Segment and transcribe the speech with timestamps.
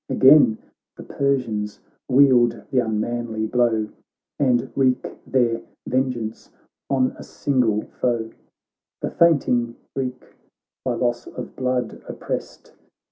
[0.09, 0.57] Again
[0.97, 3.91] the Persians wield the unmanly blow ■
[4.39, 6.49] And wreak their vengeance
[6.89, 8.31] on a single foe;
[9.01, 10.19] The fainting Greek,
[10.83, 12.73] by loss of blood opprest.